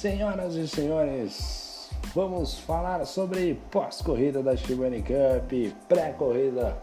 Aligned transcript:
Senhoras 0.00 0.54
e 0.54 0.66
senhores, 0.66 1.90
vamos 2.14 2.58
falar 2.60 3.04
sobre 3.04 3.60
pós-corrida 3.70 4.42
da 4.42 4.56
Shibane 4.56 5.02
Cup, 5.02 5.76
pré-corrida 5.86 6.74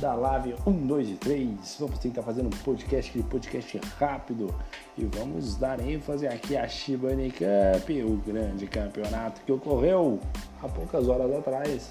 da 0.00 0.14
Live 0.14 0.56
1, 0.66 0.72
2 0.88 1.10
e 1.10 1.14
3. 1.14 1.76
Vamos 1.78 2.00
tentar 2.00 2.22
fazer 2.24 2.42
um 2.42 2.50
podcast, 2.50 3.08
aquele 3.08 3.22
podcast 3.22 3.80
rápido 4.00 4.52
e 4.98 5.04
vamos 5.04 5.54
dar 5.54 5.78
ênfase 5.78 6.26
aqui 6.26 6.56
à 6.56 6.66
Shibane 6.66 7.30
Cup, 7.30 7.88
o 8.04 8.16
grande 8.28 8.66
campeonato 8.66 9.42
que 9.42 9.52
ocorreu 9.52 10.18
há 10.60 10.68
poucas 10.68 11.06
horas 11.06 11.32
atrás. 11.36 11.88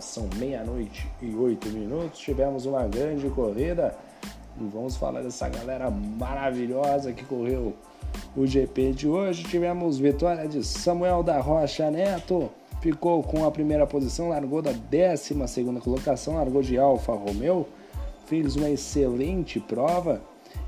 São 0.00 0.28
meia-noite 0.34 1.08
e 1.20 1.32
oito 1.36 1.68
minutos. 1.68 2.18
Tivemos 2.18 2.66
uma 2.66 2.88
grande 2.88 3.30
corrida 3.30 3.96
e 4.60 4.64
vamos 4.64 4.96
falar 4.96 5.22
dessa 5.22 5.48
galera 5.48 5.88
maravilhosa 5.92 7.12
que 7.12 7.24
correu 7.24 7.76
o 8.36 8.46
GP 8.46 8.92
de 8.92 9.08
hoje. 9.08 9.44
Tivemos 9.44 9.98
vitória 9.98 10.48
de 10.48 10.64
Samuel 10.64 11.22
da 11.22 11.40
Rocha 11.40 11.90
Neto, 11.90 12.50
ficou 12.80 13.22
com 13.22 13.44
a 13.44 13.50
primeira 13.50 13.86
posição, 13.86 14.28
largou 14.28 14.62
da 14.62 14.72
12 14.72 15.34
colocação, 15.80 16.34
largou 16.36 16.62
de 16.62 16.78
Alfa 16.78 17.12
Romeo, 17.12 17.66
fez 18.26 18.56
uma 18.56 18.70
excelente 18.70 19.60
prova. 19.60 20.20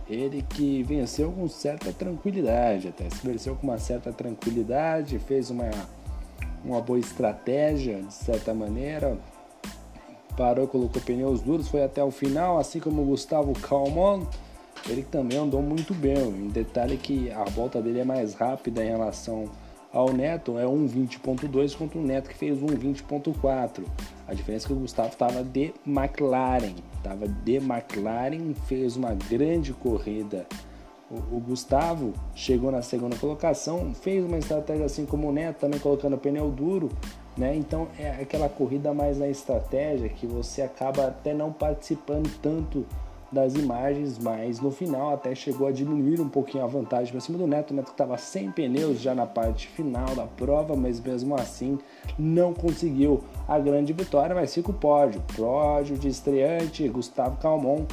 Ele 0.08 0.42
que 0.42 0.82
venceu 0.82 1.32
com 1.32 1.48
certa 1.48 1.90
tranquilidade, 1.92 2.88
até 2.88 3.08
se 3.08 3.26
venceu 3.26 3.56
com 3.56 3.66
uma 3.66 3.78
certa 3.78 4.12
tranquilidade, 4.12 5.18
fez 5.18 5.48
uma, 5.48 5.70
uma 6.62 6.80
boa 6.82 6.98
estratégia 6.98 8.02
de 8.02 8.12
certa 8.12 8.52
maneira, 8.52 9.16
parou, 10.36 10.68
colocou 10.68 11.00
pneus 11.00 11.40
duros, 11.40 11.68
foi 11.68 11.82
até 11.82 12.04
o 12.04 12.10
final, 12.10 12.58
assim 12.58 12.80
como 12.80 13.00
o 13.00 13.06
Gustavo 13.06 13.54
Calmon 13.60 14.26
ele 14.88 15.02
também 15.02 15.38
andou 15.38 15.62
muito 15.62 15.94
bem. 15.94 16.18
Um 16.18 16.48
detalhe 16.48 16.96
que 16.96 17.30
a 17.30 17.44
volta 17.44 17.80
dele 17.80 18.00
é 18.00 18.04
mais 18.04 18.34
rápida 18.34 18.84
em 18.84 18.88
relação 18.88 19.50
ao 19.92 20.12
Neto, 20.12 20.58
é 20.58 20.64
1.20.2 20.64 21.76
contra 21.76 21.98
o 21.98 22.02
Neto 22.02 22.28
que 22.28 22.36
fez 22.36 22.58
1.20.4. 22.58 23.84
A 24.26 24.34
diferença 24.34 24.66
é 24.66 24.68
que 24.68 24.72
o 24.72 24.76
Gustavo 24.76 25.10
estava 25.10 25.44
de 25.44 25.72
McLaren, 25.86 26.74
estava 26.96 27.28
de 27.28 27.56
McLaren, 27.56 28.54
fez 28.66 28.96
uma 28.96 29.14
grande 29.14 29.72
corrida. 29.72 30.46
O, 31.08 31.36
o, 31.36 31.40
Gustavo 31.40 32.12
chegou 32.34 32.72
na 32.72 32.82
segunda 32.82 33.14
colocação, 33.16 33.94
fez 33.94 34.24
uma 34.24 34.38
estratégia 34.38 34.86
assim 34.86 35.06
como 35.06 35.28
o 35.28 35.32
Neto, 35.32 35.60
também 35.60 35.78
colocando 35.78 36.18
pneu 36.18 36.50
duro, 36.50 36.88
né? 37.36 37.54
Então 37.54 37.86
é 37.96 38.10
aquela 38.10 38.48
corrida 38.48 38.92
mais 38.92 39.18
na 39.18 39.28
estratégia 39.28 40.08
que 40.08 40.26
você 40.26 40.62
acaba 40.62 41.06
até 41.06 41.32
não 41.32 41.52
participando 41.52 42.28
tanto 42.40 42.84
das 43.34 43.54
imagens, 43.54 44.18
mas 44.18 44.60
no 44.60 44.70
final 44.70 45.12
até 45.12 45.34
chegou 45.34 45.66
a 45.66 45.72
diminuir 45.72 46.20
um 46.20 46.28
pouquinho 46.28 46.64
a 46.64 46.66
vantagem 46.66 47.12
para 47.12 47.20
cima 47.20 47.36
do 47.36 47.46
Neto. 47.46 47.72
O 47.72 47.74
Neto 47.74 47.90
estava 47.90 48.16
sem 48.16 48.50
pneus 48.50 49.00
já 49.00 49.14
na 49.14 49.26
parte 49.26 49.66
final 49.66 50.14
da 50.14 50.24
prova, 50.24 50.74
mas 50.76 51.00
mesmo 51.00 51.34
assim 51.34 51.78
não 52.18 52.54
conseguiu 52.54 53.22
a 53.48 53.58
grande 53.58 53.92
vitória, 53.92 54.34
mas 54.34 54.54
fica 54.54 54.70
o 54.70 54.74
pódio. 54.74 55.22
Pódio 55.36 55.98
de 55.98 56.08
estreante, 56.08 56.88
Gustavo 56.88 57.36
Calmon 57.38 57.84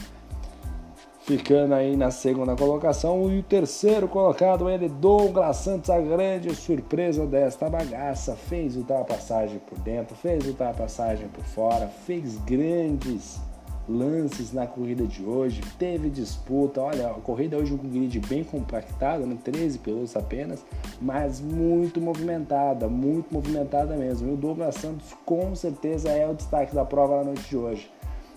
ficando 1.22 1.76
aí 1.76 1.96
na 1.96 2.12
segunda 2.12 2.56
colocação. 2.56 3.32
E 3.32 3.40
o 3.40 3.44
terceiro 3.44 4.08
colocado, 4.08 4.70
ele, 4.70 4.90
Douglas 4.90 5.58
Santos, 5.58 5.90
a 5.90 6.00
grande 6.00 6.54
surpresa 6.56 7.26
desta 7.26 7.70
bagaça. 7.70 8.36
Fez 8.36 8.76
ultrapassagem 8.76 9.60
por 9.60 9.78
dentro, 9.80 10.16
fez 10.16 10.46
ultrapassagem 10.48 11.28
por 11.30 11.44
fora, 11.44 11.88
fez 11.88 12.38
grandes 12.40 13.40
lances 13.88 14.54
na 14.54 14.68
corrida 14.68 15.06
de 15.06 15.24
hoje, 15.24 15.62
teve 15.78 16.10
disputa. 16.10 16.82
Olha, 16.82 17.10
a 17.10 17.14
corrida 17.14 17.58
hoje 17.58 17.76
com 17.76 17.86
um 17.86 17.90
grid 17.90 18.20
bem 18.20 18.44
compactado, 18.44 19.26
né? 19.26 19.38
13 19.44 19.80
pilotos 19.80 20.16
apenas, 20.16 20.66
mas 21.02 21.40
muito 21.40 22.00
movimentada, 22.00 22.88
muito 22.88 23.34
movimentada 23.34 23.96
mesmo. 23.96 24.30
E 24.30 24.34
o 24.34 24.38
Douglas 24.38 24.76
Santos 24.76 25.14
com 25.26 25.56
certeza 25.56 26.10
é 26.10 26.30
o 26.30 26.34
destaque 26.34 26.74
da 26.74 26.86
prova 26.86 27.18
na 27.18 27.26
noite 27.26 27.50
de 27.50 27.58
hoje. 27.58 27.92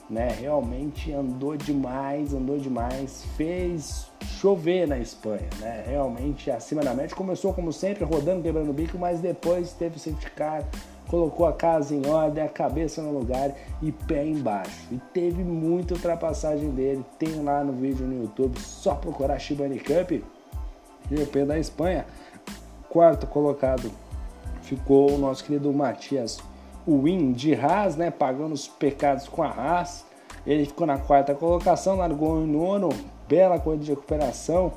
Né? 0.09 0.29
Realmente 0.39 1.11
andou 1.13 1.57
demais, 1.57 2.35
andou 2.35 2.59
demais, 2.59 3.25
fez 3.37 4.07
chover 4.23 4.87
na 4.87 4.99
Espanha, 4.99 5.49
né? 5.59 5.85
Realmente 5.87 6.51
acima 6.51 6.83
da 6.83 6.93
média. 6.93 7.17
Começou 7.17 7.55
como 7.55 7.73
sempre 7.73 8.05
rodando, 8.05 8.43
quebrando 8.43 8.69
o 8.69 8.75
bico, 8.75 8.99
mas 8.99 9.21
depois 9.21 9.73
teve 9.73 9.99
safety 9.99 10.31
car, 10.33 10.63
colocou 11.09 11.47
a 11.47 11.53
casa 11.53 11.95
em 11.95 12.07
ordem, 12.07 12.43
a 12.43 12.49
cabeça 12.49 13.03
no 13.03 13.17
lugar 13.17 13.53
e 13.83 13.93
pé 13.93 14.25
embaixo. 14.25 14.89
E 14.91 14.99
teve 15.13 15.43
muita 15.43 15.95
ultrapassagem 15.95 16.71
dele. 16.71 17.05
Tem 17.19 17.43
lá 17.43 17.63
no 17.63 17.73
vídeo 17.73 18.07
no 18.07 18.23
YouTube, 18.23 18.59
só 18.59 18.95
procurar 18.95 19.39
Shibani 19.39 19.79
Cup, 19.79 20.23
GP 21.11 21.45
da 21.45 21.59
Espanha. 21.59 22.07
Quarto 22.89 23.27
colocado 23.27 23.91
ficou 24.63 25.13
o 25.13 25.19
nosso 25.19 25.45
querido 25.45 25.73
Matias 25.73 26.39
Win 26.87 27.33
de 27.33 27.55
Haas, 27.55 27.97
né? 27.97 28.11
Pagando 28.11 28.53
os 28.53 28.69
pecados 28.69 29.29
com 29.29 29.43
a 29.43 29.49
Haas. 29.49 30.05
Ele 30.47 30.67
ficou 30.67 30.87
na 30.87 30.99
quarta 30.99 31.35
colocação, 31.35 31.97
largou 31.97 32.43
em 32.43 32.47
nono, 32.47 32.91
bela 33.27 33.59
corrida 33.59 33.85
de 33.85 33.91
recuperação 33.91 34.73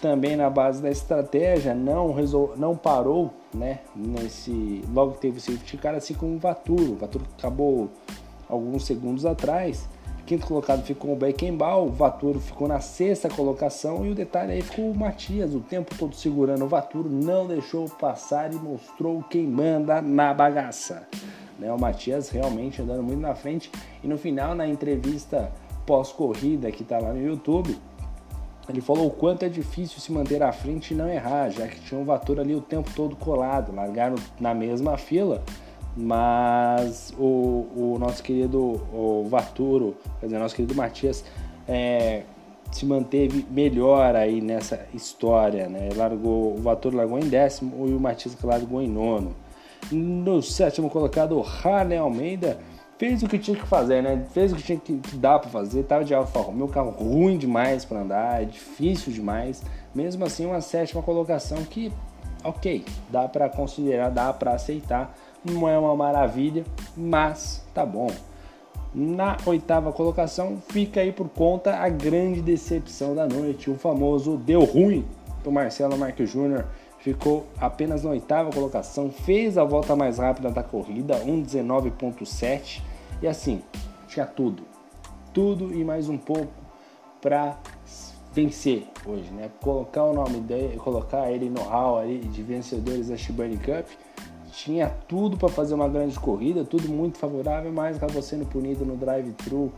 também 0.00 0.36
na 0.36 0.48
base 0.48 0.82
da 0.82 0.90
estratégia, 0.90 1.74
não, 1.74 2.12
resol... 2.12 2.54
não 2.56 2.76
parou, 2.76 3.32
né? 3.54 3.80
Nesse... 3.94 4.82
Logo 4.92 5.12
teve 5.12 5.38
o 5.38 5.40
safety 5.40 5.76
car, 5.76 5.94
assim 5.94 6.14
como 6.14 6.34
o 6.34 6.38
Vaturo. 6.38 6.92
O 6.92 6.96
Vaturo 6.96 7.24
acabou 7.36 7.90
alguns 8.48 8.84
segundos 8.84 9.26
atrás. 9.26 9.88
Quinto 10.28 10.46
colocado 10.46 10.82
ficou 10.82 11.14
o 11.14 11.16
Beckenbauer, 11.16 11.88
o 11.88 11.90
Vaturo 11.90 12.38
ficou 12.38 12.68
na 12.68 12.80
sexta 12.80 13.30
colocação 13.30 14.04
e 14.04 14.10
o 14.10 14.14
detalhe 14.14 14.52
aí 14.52 14.60
ficou 14.60 14.90
o 14.90 14.94
Matias, 14.94 15.54
o 15.54 15.60
tempo 15.60 15.94
todo 15.96 16.14
segurando 16.14 16.66
o 16.66 16.68
Vaturo, 16.68 17.08
não 17.08 17.46
deixou 17.46 17.88
passar 17.88 18.52
e 18.52 18.56
mostrou 18.56 19.22
quem 19.22 19.46
manda 19.46 20.02
na 20.02 20.34
bagaça. 20.34 21.08
Né? 21.58 21.72
O 21.72 21.80
Matias 21.80 22.28
realmente 22.28 22.82
andando 22.82 23.02
muito 23.02 23.20
na 23.20 23.34
frente 23.34 23.70
e 24.04 24.06
no 24.06 24.18
final, 24.18 24.54
na 24.54 24.68
entrevista 24.68 25.50
pós-corrida 25.86 26.70
que 26.70 26.82
está 26.82 26.98
lá 26.98 27.14
no 27.14 27.26
YouTube, 27.26 27.78
ele 28.68 28.80
falou 28.80 29.06
o 29.06 29.10
quanto 29.10 29.44
é 29.44 29.48
difícil 29.48 29.98
se 30.00 30.12
manter 30.12 30.42
à 30.42 30.52
frente 30.52 30.92
e 30.92 30.96
não 30.96 31.08
errar, 31.08 31.50
já 31.50 31.66
que 31.66 31.80
tinha 31.80 31.98
um 31.98 32.04
Vator 32.04 32.38
ali 32.38 32.54
o 32.54 32.60
tempo 32.60 32.90
todo 32.94 33.16
colado, 33.16 33.74
largaram 33.74 34.16
na 34.38 34.52
mesma 34.54 34.98
fila, 34.98 35.42
mas 35.96 37.12
o, 37.18 37.66
o 37.74 37.96
nosso 37.98 38.22
querido 38.22 38.58
o 38.92 39.26
Vaturo, 39.28 39.96
quer 40.20 40.26
dizer, 40.26 40.38
nosso 40.38 40.54
querido 40.54 40.74
Matias, 40.74 41.24
é, 41.66 42.22
se 42.70 42.84
manteve 42.84 43.46
melhor 43.50 44.14
aí 44.14 44.40
nessa 44.40 44.86
história, 44.92 45.68
né? 45.68 45.88
Largou, 45.96 46.54
o 46.54 46.58
Vator 46.58 46.94
largou 46.94 47.18
em 47.18 47.28
décimo 47.28 47.88
e 47.88 47.92
o 47.92 48.00
Matias 48.00 48.36
largou 48.42 48.82
em 48.82 48.88
nono. 48.88 49.34
No 49.90 50.42
sétimo 50.42 50.90
colocado, 50.90 51.36
o 51.36 51.40
Rane 51.40 51.96
Almeida 51.96 52.58
fez 52.98 53.22
o 53.22 53.28
que 53.28 53.38
tinha 53.38 53.56
que 53.56 53.66
fazer, 53.66 54.02
né? 54.02 54.26
Fez 54.32 54.52
o 54.52 54.56
que 54.56 54.62
tinha 54.62 54.78
que, 54.78 54.96
que 54.98 55.16
dar 55.16 55.38
para 55.38 55.48
fazer. 55.48 55.84
Tava 55.84 56.04
de 56.04 56.12
Alfa 56.12 56.40
Romeo, 56.40 56.68
carro 56.68 56.90
ruim 56.90 57.38
demais 57.38 57.84
para 57.84 58.00
andar, 58.00 58.44
difícil 58.44 59.12
demais. 59.12 59.62
Mesmo 59.94 60.24
assim, 60.24 60.44
uma 60.44 60.60
sétima 60.60 61.00
colocação 61.00 61.58
que, 61.64 61.92
ok, 62.42 62.84
dá 63.08 63.28
para 63.28 63.48
considerar, 63.48 64.10
dá 64.10 64.32
para 64.32 64.52
aceitar. 64.52 65.16
Não 65.44 65.68
é 65.68 65.78
uma 65.78 65.94
maravilha, 65.94 66.64
mas 66.96 67.64
tá 67.72 67.86
bom. 67.86 68.08
Na 68.92 69.36
oitava 69.46 69.92
colocação 69.92 70.58
fica 70.68 71.00
aí 71.00 71.12
por 71.12 71.28
conta 71.28 71.76
a 71.76 71.88
grande 71.88 72.42
decepção 72.42 73.14
da 73.14 73.26
noite, 73.26 73.70
o 73.70 73.76
famoso 73.76 74.36
deu 74.36 74.64
ruim 74.64 75.06
do 75.44 75.52
Marcelo 75.52 75.96
Marques 75.96 76.30
Júnior 76.30 76.64
ficou 76.98 77.46
apenas 77.60 78.02
na 78.02 78.10
oitava 78.10 78.50
colocação, 78.50 79.10
fez 79.10 79.56
a 79.56 79.64
volta 79.64 79.94
mais 79.94 80.18
rápida 80.18 80.50
da 80.50 80.62
corrida, 80.62 81.14
1,19,7 81.20 82.82
e 83.22 83.26
assim, 83.26 83.62
tinha 84.06 84.26
tudo, 84.26 84.62
tudo 85.32 85.74
e 85.74 85.84
mais 85.84 86.08
um 86.08 86.18
pouco 86.18 86.52
para 87.20 87.58
vencer 88.32 88.86
hoje, 89.04 89.30
né? 89.32 89.50
Colocar 89.60 90.04
o 90.04 90.12
nome 90.12 90.40
dele, 90.40 90.76
colocar 90.76 91.30
ele 91.30 91.50
no 91.50 91.62
hall 91.62 91.98
ali 91.98 92.18
de 92.20 92.42
vencedores 92.42 93.08
da 93.08 93.16
Shibani 93.16 93.56
Cup, 93.56 93.88
tinha 94.52 94.88
tudo 94.88 95.36
para 95.36 95.48
fazer 95.48 95.74
uma 95.74 95.88
grande 95.88 96.18
corrida, 96.18 96.64
tudo 96.64 96.88
muito 96.88 97.18
favorável, 97.18 97.72
mas 97.72 97.96
acabou 97.96 98.22
sendo 98.22 98.46
punido 98.46 98.84
no 98.84 98.96
drive-thru, 98.96 99.72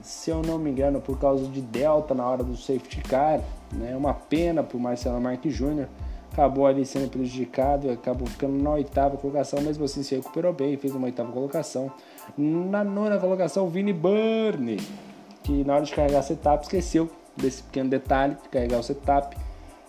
se 0.00 0.30
eu 0.30 0.42
não 0.42 0.58
me 0.58 0.70
engano, 0.70 1.00
por 1.00 1.18
causa 1.18 1.46
de 1.46 1.60
delta 1.60 2.14
na 2.14 2.26
hora 2.26 2.42
do 2.42 2.56
safety 2.56 3.00
car, 3.02 3.40
né? 3.72 3.96
Uma 3.96 4.14
pena 4.14 4.62
para 4.62 4.76
o 4.76 4.80
Marcelo 4.80 5.20
Marques 5.20 5.54
Júnior 5.54 5.88
acabou 6.32 6.66
ali 6.66 6.84
sendo 6.84 7.10
prejudicado, 7.10 7.90
acabou 7.90 8.26
ficando 8.26 8.60
na 8.62 8.70
oitava 8.70 9.16
colocação, 9.16 9.60
mesmo 9.60 9.84
assim 9.84 10.02
se 10.02 10.16
recuperou 10.16 10.52
bem, 10.52 10.76
fez 10.76 10.94
uma 10.94 11.06
oitava 11.06 11.30
colocação. 11.30 11.92
Na 12.36 12.82
nona 12.82 13.18
colocação, 13.18 13.68
Vini 13.68 13.92
Burne, 13.92 14.78
que 15.42 15.64
na 15.64 15.74
hora 15.74 15.84
de 15.84 15.92
carregar 15.92 16.22
setup 16.22 16.64
esqueceu 16.64 17.10
desse 17.36 17.62
pequeno 17.62 17.90
detalhe 17.90 18.36
de 18.42 18.48
carregar 18.48 18.78
o 18.78 18.82
setup, 18.82 19.36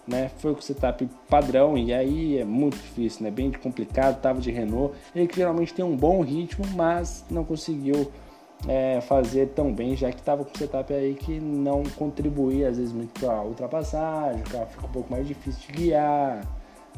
né? 0.07 0.30
Foi 0.38 0.53
com 0.53 0.59
o 0.59 0.63
setup 0.63 1.07
padrão 1.30 1.77
e 1.77 1.94
aí 1.94 2.38
é 2.38 2.45
muito 2.45 2.75
difícil, 2.75 3.24
né? 3.24 3.31
Bem 3.31 3.51
complicado, 3.51 4.21
tava 4.21 4.41
de 4.41 4.51
Renault. 4.51 4.95
Ele 5.15 5.27
que 5.27 5.35
geralmente 5.35 5.74
tem 5.74 5.85
um 5.85 5.95
bom 5.95 6.21
ritmo, 6.21 6.65
mas 6.75 7.24
não 7.30 7.44
conseguiu 7.45 8.12
é, 8.68 9.01
fazer 9.01 9.50
tão 9.50 9.74
bem, 9.74 9.95
já 9.95 10.12
que 10.12 10.19
estava 10.19 10.44
com 10.44 10.51
um 10.51 10.57
setup 10.57 10.94
aí 10.94 11.15
que 11.15 11.39
não 11.39 11.83
contribuía 11.95 12.69
às 12.69 12.77
vezes 12.77 12.94
muito 12.94 13.19
para 13.19 13.41
ultrapassagem, 13.41 14.41
o 14.41 14.50
carro 14.50 14.68
fica 14.68 14.86
um 14.86 14.89
pouco 14.89 15.12
mais 15.12 15.27
difícil 15.27 15.62
de 15.68 15.74
guiar, 15.74 16.45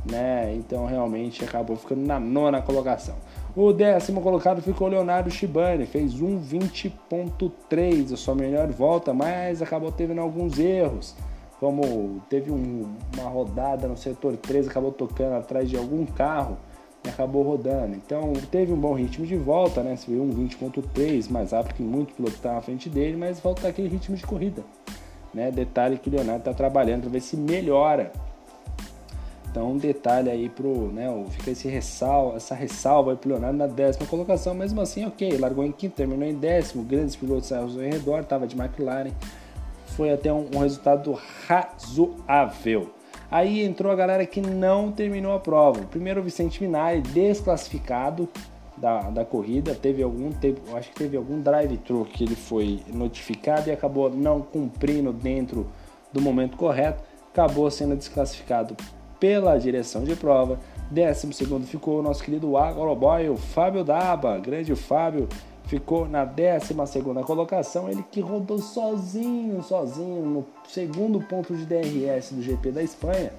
né? 0.09 0.53
Então 0.55 0.85
realmente 0.85 1.43
acabou 1.43 1.75
ficando 1.75 2.05
na 2.05 2.19
nona 2.19 2.61
colocação. 2.61 3.15
O 3.55 3.71
décimo 3.71 4.21
colocado 4.21 4.61
ficou 4.61 4.87
Leonardo 4.87 5.31
Shibani, 5.31 5.85
fez 5.85 6.13
1,20.3, 6.15 8.13
a 8.13 8.17
sua 8.17 8.35
melhor 8.35 8.67
volta, 8.71 9.13
mas 9.13 9.61
acabou 9.61 9.91
tendo 9.91 10.19
alguns 10.19 10.59
erros, 10.59 11.15
como 11.59 12.21
teve 12.29 12.51
um, 12.51 12.93
uma 13.17 13.29
rodada 13.29 13.87
no 13.87 13.95
setor 13.95 14.35
3, 14.35 14.67
acabou 14.67 14.91
tocando 14.91 15.35
atrás 15.35 15.69
de 15.69 15.77
algum 15.77 16.05
carro 16.05 16.57
e 17.05 17.09
acabou 17.09 17.43
rodando. 17.43 17.95
Então 17.95 18.33
teve 18.51 18.73
um 18.73 18.77
bom 18.77 18.93
ritmo 18.93 19.25
de 19.25 19.37
volta, 19.37 19.81
né? 19.81 19.95
Você 19.95 20.11
viu 20.11 20.21
um 20.21 20.29
20.3, 20.29 21.31
mais 21.31 21.51
rápido 21.51 21.75
que 21.75 21.83
muito 21.83 22.13
piloto 22.13 22.33
que 22.33 22.39
estava 22.39 22.57
à 22.57 22.61
frente 22.61 22.89
dele, 22.89 23.15
mas 23.15 23.39
volta 23.39 23.67
aquele 23.67 23.87
ritmo 23.87 24.17
de 24.17 24.25
corrida. 24.25 24.63
Né? 25.33 25.51
Detalhe 25.51 25.97
que 25.97 26.09
o 26.09 26.11
Leonardo 26.11 26.39
está 26.39 26.53
trabalhando 26.53 27.01
para 27.01 27.11
ver 27.11 27.21
se 27.21 27.37
melhora 27.37 28.11
então, 29.55 29.71
um 29.71 29.77
detalhe 29.77 30.29
aí 30.29 30.49
pro, 30.49 30.91
né, 30.91 31.07
fica 31.29 31.51
esse 31.51 31.69
ressal, 31.69 32.35
essa 32.35 32.53
ressalva 32.53 33.11
aí 33.11 33.17
pro 33.17 33.29
Leonardo 33.29 33.57
na 33.57 33.67
décima 33.67 34.05
colocação, 34.05 34.53
mesmo 34.53 34.81
assim, 34.81 35.05
ok, 35.05 35.37
largou 35.37 35.63
em 35.63 35.71
quinto, 35.71 35.95
terminou 35.95 36.27
em 36.27 36.33
décimo, 36.33 36.83
grandes 36.83 37.15
pilotos 37.15 37.53
ao 37.53 37.65
redor, 37.69 38.25
tava 38.25 38.45
de 38.45 38.53
McLaren, 38.53 39.11
foi 39.95 40.11
até 40.11 40.33
um, 40.33 40.49
um 40.53 40.59
resultado 40.59 41.17
razoável. 41.47 42.89
Aí 43.31 43.63
entrou 43.63 43.93
a 43.93 43.95
galera 43.95 44.25
que 44.25 44.41
não 44.41 44.91
terminou 44.91 45.31
a 45.31 45.39
prova. 45.39 45.83
Primeiro 45.89 46.19
o 46.19 46.23
Vicente 46.23 46.61
Minari, 46.61 46.99
desclassificado 46.99 48.27
da, 48.75 49.09
da 49.09 49.23
corrida, 49.23 49.73
teve 49.73 50.03
algum 50.03 50.33
teve, 50.33 50.57
acho 50.75 50.89
que 50.89 50.95
teve 50.95 51.15
algum 51.15 51.39
drive-thru 51.39 52.03
que 52.03 52.25
ele 52.25 52.35
foi 52.35 52.81
notificado 52.93 53.69
e 53.69 53.71
acabou 53.71 54.09
não 54.09 54.41
cumprindo 54.41 55.13
dentro 55.13 55.65
do 56.11 56.19
momento 56.19 56.57
correto, 56.57 57.01
acabou 57.31 57.71
sendo 57.71 57.95
desclassificado 57.95 58.75
pela 59.19 59.57
direção 59.57 60.03
de 60.03 60.15
prova. 60.15 60.59
Décimo 60.89 61.33
segundo 61.33 61.65
ficou 61.65 61.99
o 61.99 62.03
nosso 62.03 62.23
querido 62.23 62.57
agroboy, 62.57 63.29
o 63.29 63.37
Fábio 63.37 63.83
Daba, 63.83 64.37
grande 64.37 64.75
Fábio, 64.75 65.27
ficou 65.65 66.07
na 66.07 66.25
décima 66.25 66.85
segunda 66.85 67.23
colocação, 67.23 67.89
ele 67.89 68.03
que 68.11 68.21
rodou 68.21 68.59
sozinho, 68.59 69.61
sozinho 69.63 70.23
no 70.23 70.45
segundo 70.67 71.19
ponto 71.21 71.55
de 71.55 71.65
DRS 71.65 72.33
do 72.33 72.41
GP 72.41 72.71
da 72.71 72.83
Espanha 72.83 73.31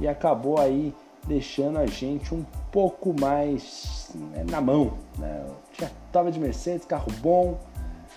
e 0.00 0.08
acabou 0.08 0.58
aí 0.58 0.94
deixando 1.26 1.78
a 1.78 1.86
gente 1.86 2.34
um 2.34 2.44
pouco 2.72 3.14
mais 3.18 4.10
né, 4.14 4.44
na 4.50 4.60
mão. 4.60 4.94
Né? 5.16 5.46
Já 5.78 5.90
estava 6.06 6.32
de 6.32 6.40
Mercedes, 6.40 6.86
carro 6.86 7.12
bom, 7.20 7.58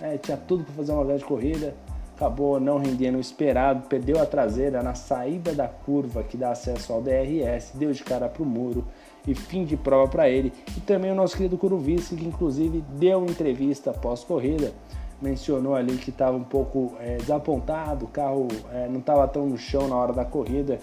né? 0.00 0.18
tinha 0.18 0.36
tudo 0.36 0.64
para 0.64 0.74
fazer 0.74 0.92
uma 0.92 1.04
grande 1.04 1.24
corrida, 1.24 1.74
acabou 2.22 2.60
não 2.60 2.78
rendendo 2.78 3.18
o 3.18 3.20
esperado, 3.20 3.88
perdeu 3.88 4.22
a 4.22 4.24
traseira 4.24 4.80
na 4.80 4.94
saída 4.94 5.52
da 5.52 5.66
curva 5.66 6.22
que 6.22 6.36
dá 6.36 6.52
acesso 6.52 6.92
ao 6.92 7.02
DRS, 7.02 7.72
deu 7.74 7.90
de 7.90 8.04
cara 8.04 8.28
para 8.28 8.42
o 8.42 8.46
muro 8.46 8.84
e 9.26 9.34
fim 9.34 9.64
de 9.64 9.76
prova 9.76 10.08
para 10.08 10.28
ele. 10.28 10.52
E 10.76 10.80
também 10.80 11.10
o 11.10 11.14
nosso 11.16 11.36
querido 11.36 11.58
Kuruvici, 11.58 12.14
que 12.14 12.24
inclusive 12.24 12.82
deu 12.96 13.24
entrevista 13.24 13.90
após 13.90 14.22
corrida, 14.22 14.72
mencionou 15.20 15.74
ali 15.74 15.96
que 15.96 16.10
estava 16.10 16.36
um 16.36 16.44
pouco 16.44 16.94
é, 17.00 17.16
desapontado, 17.16 18.04
o 18.04 18.08
carro 18.08 18.46
é, 18.72 18.88
não 18.88 19.00
estava 19.00 19.26
tão 19.26 19.46
no 19.46 19.58
chão 19.58 19.88
na 19.88 19.96
hora 19.96 20.12
da 20.12 20.24
corrida, 20.24 20.78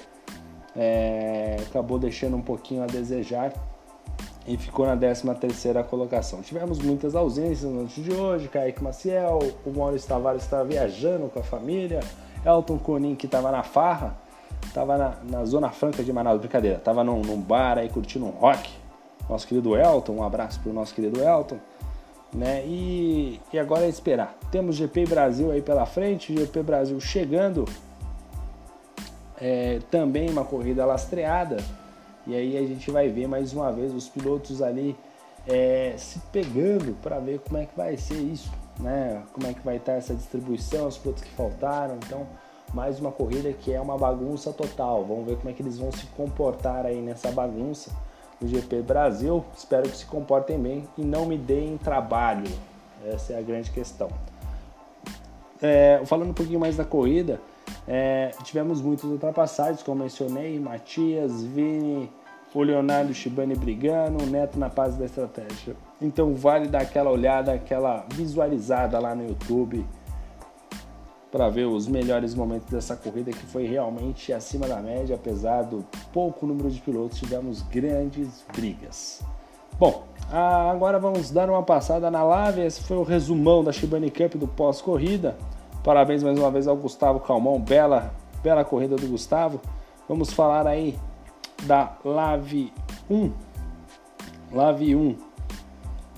é, 0.75 1.55
acabou 1.69 1.97
deixando 1.97 2.35
um 2.35 2.41
pouquinho 2.41 2.83
a 2.83 2.85
desejar 2.85 3.53
e 4.47 4.57
ficou 4.57 4.85
na 4.85 4.97
13ª 4.97 5.83
colocação. 5.83 6.41
Tivemos 6.41 6.79
muitas 6.79 7.15
ausências 7.15 7.63
no 7.63 7.81
noite 7.81 8.01
de 8.01 8.11
hoje, 8.11 8.47
Kaique 8.47 8.83
Maciel, 8.83 9.39
o 9.65 9.71
Maurício 9.71 10.07
Tavares 10.07 10.43
estava 10.43 10.63
viajando 10.63 11.29
com 11.29 11.39
a 11.39 11.43
família, 11.43 11.99
Elton 12.45 12.77
Conin 12.77 13.15
que 13.15 13.25
estava 13.25 13.51
na 13.51 13.63
farra, 13.63 14.17
estava 14.65 14.97
na, 14.97 15.17
na, 15.29 15.45
Zona 15.45 15.69
Franca 15.69 16.03
de 16.03 16.11
Manaus, 16.11 16.39
brincadeira, 16.39 16.77
estava 16.77 17.03
num, 17.03 17.21
num, 17.21 17.39
bar 17.39 17.77
aí 17.77 17.89
curtindo 17.89 18.25
um 18.25 18.31
rock, 18.31 18.69
nosso 19.29 19.47
querido 19.47 19.75
Elton, 19.75 20.13
um 20.13 20.23
abraço 20.23 20.59
para 20.59 20.71
o 20.71 20.73
nosso 20.73 20.95
querido 20.95 21.21
Elton, 21.21 21.57
né? 22.33 22.63
E, 22.65 23.39
e 23.51 23.59
agora 23.59 23.85
é 23.85 23.89
esperar. 23.89 24.35
Temos 24.51 24.75
GP 24.75 25.05
Brasil 25.05 25.51
aí 25.51 25.61
pela 25.61 25.85
frente, 25.85 26.35
GP 26.35 26.63
Brasil 26.63 26.99
chegando, 26.99 27.65
é, 29.39 29.79
também 29.91 30.29
uma 30.29 30.43
corrida 30.43 30.85
lastreada, 30.85 31.57
e 32.29 32.35
aí 32.35 32.57
a 32.57 32.61
gente 32.61 32.91
vai 32.91 33.09
ver 33.09 33.27
mais 33.27 33.53
uma 33.53 33.71
vez 33.71 33.91
os 33.91 34.07
pilotos 34.07 34.61
ali 34.61 34.95
é, 35.47 35.95
se 35.97 36.19
pegando 36.31 36.95
para 37.01 37.17
ver 37.17 37.39
como 37.39 37.57
é 37.57 37.65
que 37.65 37.75
vai 37.75 37.97
ser 37.97 38.19
isso, 38.19 38.51
né? 38.79 39.23
Como 39.33 39.47
é 39.47 39.53
que 39.53 39.61
vai 39.61 39.77
estar 39.77 39.93
essa 39.93 40.13
distribuição, 40.13 40.87
os 40.87 40.97
pilotos 40.97 41.23
que 41.23 41.31
faltaram. 41.31 41.95
Então, 41.95 42.27
mais 42.71 42.99
uma 42.99 43.11
corrida 43.11 43.51
que 43.51 43.73
é 43.73 43.81
uma 43.81 43.97
bagunça 43.97 44.53
total. 44.53 45.03
Vamos 45.03 45.25
ver 45.25 45.37
como 45.37 45.49
é 45.49 45.53
que 45.53 45.63
eles 45.63 45.79
vão 45.79 45.91
se 45.91 46.05
comportar 46.07 46.85
aí 46.85 47.01
nessa 47.01 47.31
bagunça 47.31 47.91
no 48.39 48.47
GP 48.47 48.83
Brasil. 48.83 49.43
Espero 49.57 49.89
que 49.89 49.97
se 49.97 50.05
comportem 50.05 50.59
bem 50.59 50.87
e 50.95 51.01
não 51.01 51.25
me 51.25 51.37
deem 51.37 51.79
trabalho. 51.79 52.51
Essa 53.03 53.33
é 53.33 53.39
a 53.39 53.41
grande 53.41 53.71
questão. 53.71 54.09
É, 55.59 55.99
falando 56.05 56.29
um 56.29 56.33
pouquinho 56.33 56.59
mais 56.59 56.77
da 56.77 56.85
corrida, 56.85 57.41
é, 57.87 58.31
tivemos 58.43 58.81
muitas 58.81 59.05
ultrapassagens, 59.05 59.81
como 59.81 60.03
mencionei, 60.03 60.59
Matias, 60.59 61.43
Vini, 61.43 62.09
o 62.53 62.63
Leonardo 62.63 63.13
Shibani 63.13 63.55
brigando, 63.55 64.23
o 64.23 64.27
Neto 64.27 64.57
na 64.57 64.69
paz 64.69 64.95
da 64.95 65.05
estratégia. 65.05 65.75
Então 66.01 66.33
vale 66.33 66.67
dar 66.67 66.81
aquela 66.81 67.11
olhada, 67.11 67.53
aquela 67.53 68.05
visualizada 68.13 68.97
lá 68.99 69.13
no 69.13 69.27
YouTube 69.27 69.85
para 71.31 71.47
ver 71.47 71.65
os 71.65 71.87
melhores 71.87 72.33
momentos 72.33 72.67
dessa 72.69 72.95
corrida 72.95 73.31
que 73.31 73.45
foi 73.45 73.67
realmente 73.67 74.33
acima 74.33 74.67
da 74.67 74.77
média, 74.77 75.15
apesar 75.15 75.61
do 75.61 75.85
pouco 76.11 76.45
número 76.45 76.71
de 76.71 76.81
pilotos, 76.81 77.19
tivemos 77.19 77.61
grandes 77.61 78.43
brigas. 78.55 79.21
Bom, 79.77 80.03
agora 80.31 80.97
vamos 80.97 81.29
dar 81.29 81.49
uma 81.49 81.61
passada 81.61 82.09
na 82.09 82.23
live. 82.23 82.61
Esse 82.61 82.81
foi 82.81 82.97
o 82.97 83.03
resumão 83.03 83.63
da 83.63 83.71
Shibani 83.71 84.09
Cup 84.09 84.35
do 84.35 84.47
pós-corrida. 84.47 85.37
Parabéns 85.83 86.23
mais 86.23 86.37
uma 86.37 86.49
vez 86.49 86.67
ao 86.67 86.75
Gustavo 86.75 87.19
Calmon, 87.19 87.59
bela, 87.59 88.11
bela 88.43 88.65
corrida 88.65 88.95
do 88.95 89.07
Gustavo. 89.07 89.61
Vamos 90.07 90.33
falar 90.33 90.65
aí 90.65 90.97
da 91.63 91.97
Lave 92.03 92.71
1, 93.09 93.31
Lave 94.51 94.95
1, 94.95 95.15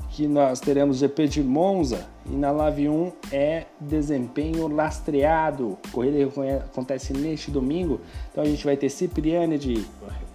que 0.09 0.27
nós 0.27 0.59
teremos 0.59 0.97
GP 0.97 1.27
de 1.27 1.43
Monza 1.43 2.07
e 2.25 2.35
na 2.35 2.51
Lave 2.51 2.89
1 2.89 3.11
é 3.31 3.65
desempenho 3.79 4.67
lastreado. 4.67 5.77
Corrida 5.91 6.29
acontece 6.57 7.13
neste 7.13 7.49
domingo, 7.49 8.01
então 8.31 8.43
a 8.43 8.47
gente 8.47 8.63
vai 8.63 8.77
ter 8.77 8.89
Cipriani 8.89 9.57
de, 9.57 9.85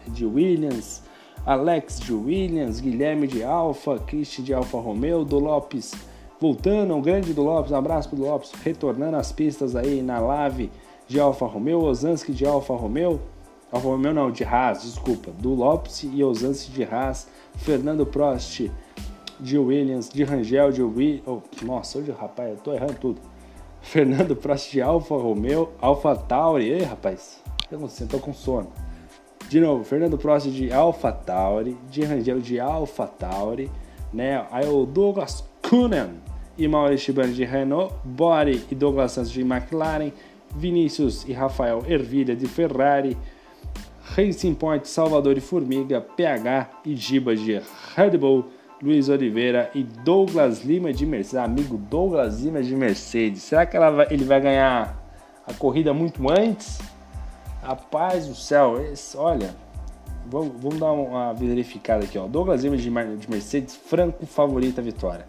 de 0.09 0.25
Williams, 0.25 1.03
Alex 1.45 2.01
de 2.01 2.13
Williams, 2.13 2.81
Guilherme 2.81 3.27
de 3.27 3.45
Alfa, 3.45 3.99
Christian 3.99 4.45
de 4.45 4.55
Alfa 4.55 4.79
Romeo, 4.79 5.25
do 5.25 5.39
Lopes 5.39 5.93
voltando, 6.41 6.95
um 6.95 7.01
grande 7.01 7.33
do 7.33 7.43
Lopes, 7.43 7.73
um 7.73 7.77
abraço 7.77 8.09
pro 8.09 8.19
Lopes, 8.19 8.53
retornando 8.63 9.17
às 9.17 9.33
pistas 9.33 9.75
aí 9.75 10.03
na 10.03 10.19
Lave 10.19 10.71
de 11.09 11.21
Alfa 11.21 11.47
Romeo, 11.47 11.83
Osansky 11.83 12.33
de 12.33 12.45
Alfa 12.45 12.75
Romeo, 12.75 13.21
Alfa 13.77 13.89
Romeo 13.89 14.15
não, 14.15 14.31
de 14.31 14.43
Haas, 14.43 14.85
desculpa, 14.85 15.31
do 15.33 15.53
Lopes 15.53 16.03
e 16.03 16.25
Osansky 16.25 16.73
de 16.73 16.83
Haas, 16.83 17.29
Fernando 17.57 18.07
Prost 18.07 18.71
de 19.39 19.59
Williams, 19.59 20.09
de 20.09 20.25
Rangel 20.25 20.73
de 20.73 20.83
Williams, 20.83 21.25
oh, 21.27 21.43
nossa, 21.63 21.99
hoje 21.99 22.11
rapaz, 22.11 22.53
eu 22.53 22.57
tô 22.57 22.73
errando 22.73 22.95
tudo. 22.95 23.21
Fernando 23.83 24.35
Prost 24.35 24.73
de 24.73 24.81
Alfa 24.81 25.15
Romeo, 25.15 25.69
Alfa 25.79 26.17
Tauri, 26.17 26.71
ei 26.71 26.85
rapaz, 26.85 27.43
eu 27.71 27.79
não 27.79 27.87
sei, 27.87 28.07
tô 28.07 28.19
com 28.19 28.33
sono. 28.33 28.73
De 29.51 29.61
novo, 29.61 29.85
Fernando 29.85 30.17
Prost 30.17 30.49
de 30.49 30.73
Alfa 30.73 31.13
Tauri, 31.13 31.77
de 31.91 32.03
Rangel 32.03 32.41
de 32.41 32.59
Alfa 32.59 33.07
Tauri, 33.07 33.71
né? 34.11 34.47
Aí 34.51 34.67
o 34.67 34.87
Douglas 34.87 35.45
Kunen 35.69 36.15
e 36.57 36.67
Maurício 36.67 37.05
Shibani 37.05 37.35
de 37.35 37.45
Renault, 37.45 37.93
Bori 38.03 38.65
e 38.71 38.75
Douglas 38.75 39.13
Santos 39.13 39.31
de 39.31 39.43
McLaren, 39.43 40.13
Vinícius 40.57 41.29
e 41.29 41.35
Rafael 41.35 41.83
Ervilha 41.87 42.35
de 42.35 42.47
Ferrari, 42.47 43.19
Racing 44.15 44.55
Point, 44.55 44.89
Salvador 44.89 45.37
e 45.37 45.41
Formiga, 45.41 46.01
PH 46.01 46.71
e 46.85 46.95
Giba 46.95 47.35
de 47.35 47.61
Red 47.95 48.17
Bull, 48.19 48.47
Luiz 48.83 49.09
Oliveira 49.09 49.71
e 49.75 49.83
Douglas 49.83 50.63
Lima 50.63 50.93
de 50.93 51.05
Mercedes. 51.05 51.45
Amigo 51.45 51.77
Douglas 51.77 52.41
Lima 52.41 52.63
de 52.63 52.75
Mercedes. 52.77 53.43
Será 53.43 53.67
que 53.67 53.79
vai, 53.79 54.07
ele 54.11 54.25
vai 54.25 54.41
ganhar 54.41 54.97
a 55.47 55.53
corrida 55.55 55.93
muito 55.93 56.31
antes? 56.31 56.79
Rapaz 57.63 58.27
do 58.29 58.35
céu, 58.35 58.81
esse, 58.93 59.17
olha, 59.17 59.55
vamos, 60.27 60.53
vamos, 60.61 60.79
dar 60.79 60.93
uma 60.93 61.33
verificada 61.33 62.05
aqui. 62.05 62.17
Ó. 62.17 62.27
Douglas 62.27 62.63
Lima 62.63 62.77
de, 62.77 62.91
de 63.17 63.31
Mercedes, 63.31 63.75
franco 63.75 64.25
favorito 64.25 64.79
à 64.79 64.83
vitória. 64.83 65.27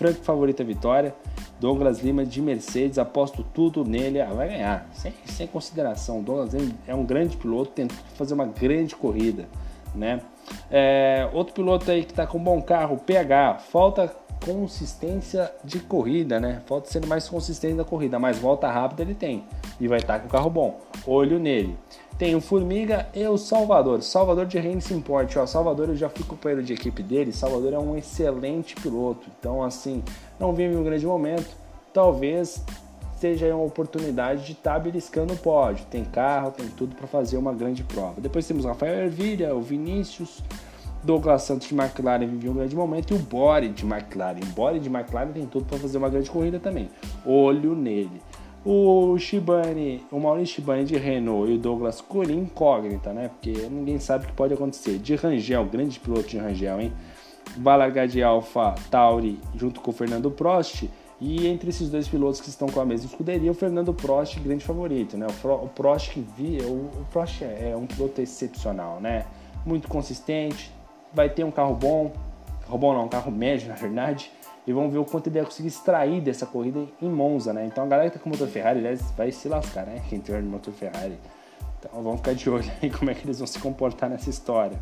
Franco 0.00 0.22
favorito 0.22 0.62
à 0.62 0.64
vitória. 0.64 1.14
Douglas 1.60 1.98
Lima 1.98 2.24
de 2.24 2.40
Mercedes, 2.40 2.98
aposto 2.98 3.44
tudo 3.44 3.84
nele, 3.84 4.18
ah, 4.18 4.32
vai 4.32 4.48
ganhar, 4.48 4.88
sem, 4.94 5.12
sem 5.26 5.46
consideração. 5.46 6.22
Douglas 6.22 6.54
Lima 6.54 6.72
é 6.86 6.94
um 6.94 7.04
grande 7.04 7.36
piloto, 7.36 7.72
tentou 7.72 7.98
fazer 8.14 8.32
uma 8.32 8.46
grande 8.46 8.96
corrida, 8.96 9.46
né? 9.94 10.22
É, 10.70 11.28
outro 11.34 11.52
piloto 11.52 11.90
aí 11.90 12.02
que 12.02 12.12
está 12.12 12.26
com 12.26 12.38
um 12.38 12.42
bom 12.42 12.62
carro, 12.62 12.96
PH, 12.96 13.58
falta 13.58 14.10
consistência 14.42 15.52
de 15.62 15.80
corrida, 15.80 16.40
né? 16.40 16.62
Falta 16.64 16.88
ser 16.88 17.04
mais 17.04 17.28
consistente 17.28 17.74
na 17.74 17.84
corrida, 17.84 18.18
mas 18.18 18.38
volta 18.38 18.70
rápida 18.70 19.02
ele 19.02 19.14
tem 19.14 19.44
e 19.78 19.86
vai 19.86 19.98
estar 19.98 20.14
tá 20.14 20.20
com 20.20 20.28
o 20.28 20.30
carro 20.30 20.48
bom. 20.48 20.80
Olho 21.06 21.38
nele. 21.38 21.76
Tem 22.20 22.34
o 22.34 22.40
Formiga 22.42 23.08
e 23.14 23.26
o 23.26 23.38
Salvador. 23.38 24.02
Salvador 24.02 24.44
de 24.44 24.58
Racing 24.58 25.00
Point. 25.00 25.38
Ó, 25.38 25.46
Salvador 25.46 25.88
eu 25.88 25.96
já 25.96 26.10
fui 26.10 26.22
companheiro 26.22 26.62
de 26.62 26.74
equipe 26.74 27.02
dele. 27.02 27.32
Salvador 27.32 27.72
é 27.72 27.78
um 27.78 27.96
excelente 27.96 28.74
piloto. 28.74 29.26
Então, 29.38 29.62
assim, 29.62 30.02
não 30.38 30.52
vive 30.52 30.76
um 30.76 30.84
grande 30.84 31.06
momento. 31.06 31.48
Talvez 31.94 32.62
seja 33.16 33.54
uma 33.54 33.64
oportunidade 33.64 34.44
de 34.44 34.52
estar 34.52 34.74
tá 34.74 34.78
beliscando 34.78 35.32
o 35.32 35.36
pódio. 35.38 35.86
Tem 35.90 36.04
carro, 36.04 36.50
tem 36.50 36.68
tudo 36.68 36.94
para 36.94 37.06
fazer 37.06 37.38
uma 37.38 37.54
grande 37.54 37.82
prova. 37.84 38.20
Depois 38.20 38.46
temos 38.46 38.66
o 38.66 38.68
Rafael 38.68 39.06
Ervilha, 39.06 39.54
o 39.54 39.62
Vinícius, 39.62 40.42
Douglas 41.02 41.44
Santos 41.44 41.68
de 41.68 41.74
McLaren 41.74 42.26
viveu 42.26 42.52
um 42.52 42.56
grande 42.56 42.76
momento 42.76 43.14
e 43.14 43.16
o 43.16 43.18
Bore 43.18 43.70
de 43.70 43.86
McLaren. 43.86 44.40
O 44.42 44.52
Bore 44.52 44.78
de 44.78 44.90
McLaren 44.90 45.32
tem 45.32 45.46
tudo 45.46 45.64
para 45.64 45.78
fazer 45.78 45.96
uma 45.96 46.10
grande 46.10 46.30
corrida 46.30 46.60
também. 46.60 46.90
Olho 47.24 47.74
nele. 47.74 48.20
O 48.64 49.16
Shibane, 49.16 50.04
o 50.12 50.20
Maurício 50.20 50.56
Shibane 50.56 50.84
de 50.84 50.96
Renault 50.98 51.50
e 51.50 51.54
o 51.54 51.58
Douglas 51.58 52.02
Corin 52.02 52.40
incógnita, 52.40 53.10
né? 53.10 53.28
Porque 53.28 53.52
ninguém 53.70 53.98
sabe 53.98 54.24
o 54.24 54.28
que 54.28 54.34
pode 54.34 54.52
acontecer. 54.52 54.98
De 54.98 55.14
Rangel, 55.14 55.64
grande 55.64 55.98
piloto 55.98 56.28
de 56.28 56.36
Rangel, 56.36 56.78
hein? 56.78 56.92
Balaga 57.56 58.06
de 58.06 58.22
Alfa 58.22 58.74
Tauri 58.90 59.40
junto 59.56 59.80
com 59.80 59.90
o 59.90 59.94
Fernando 59.94 60.30
Prost. 60.30 60.90
E 61.18 61.46
entre 61.46 61.70
esses 61.70 61.88
dois 61.90 62.06
pilotos 62.06 62.40
que 62.40 62.48
estão 62.48 62.68
com 62.68 62.80
a 62.80 62.84
mesma 62.84 63.06
escuderia, 63.06 63.50
o 63.50 63.54
Fernando 63.54 63.94
Prost, 63.94 64.38
grande 64.40 64.64
favorito, 64.64 65.16
né? 65.16 65.26
O 65.42 65.68
Prost 65.68 66.10
que 66.12 66.20
via, 66.20 66.66
o 66.66 66.90
Prost 67.10 67.42
é 67.42 67.74
um 67.74 67.86
piloto 67.86 68.20
excepcional, 68.20 69.00
né? 69.00 69.24
Muito 69.64 69.88
consistente, 69.88 70.70
vai 71.14 71.30
ter 71.30 71.44
um 71.44 71.50
carro 71.50 71.74
bom, 71.74 72.12
carro 72.66 72.78
bom 72.78 72.94
não, 72.94 73.04
um 73.04 73.08
carro 73.08 73.30
médio 73.30 73.68
na 73.68 73.74
verdade, 73.74 74.30
e 74.66 74.72
vamos 74.72 74.92
ver 74.92 74.98
o 74.98 75.04
quanto 75.04 75.28
ele 75.28 75.38
vai 75.38 75.44
conseguir 75.44 75.68
extrair 75.68 76.20
dessa 76.20 76.46
corrida 76.46 76.84
em 77.00 77.08
Monza, 77.08 77.52
né? 77.52 77.66
Então 77.66 77.84
a 77.84 77.86
galera 77.86 78.10
que 78.10 78.18
tá 78.18 78.22
com 78.22 78.30
motor 78.30 78.48
Ferrari, 78.48 78.78
aliás, 78.78 79.00
vai 79.16 79.32
se 79.32 79.48
lascar, 79.48 79.86
né? 79.86 80.02
Quem 80.08 80.20
tiver 80.20 80.42
no 80.42 80.50
motor 80.50 80.72
Ferrari. 80.72 81.18
Então 81.78 82.02
vamos 82.02 82.18
ficar 82.18 82.34
de 82.34 82.50
olho 82.50 82.70
aí 82.82 82.90
como 82.90 83.10
é 83.10 83.14
que 83.14 83.26
eles 83.26 83.38
vão 83.38 83.46
se 83.46 83.58
comportar 83.58 84.10
nessa 84.10 84.28
história. 84.28 84.78